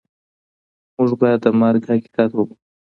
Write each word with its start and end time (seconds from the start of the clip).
موږ 0.95 1.11
باید 1.21 1.39
د 1.43 1.47
مرګ 1.61 1.81
حقیقت 1.91 2.29
ومنو. 2.33 2.55